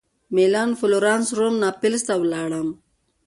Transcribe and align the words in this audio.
مېلان 0.35 0.69
فلورانس 0.79 1.27
روم 1.37 1.55
ناپلز 1.63 2.01
ته 2.07 2.13
ولاړم. 2.21 2.67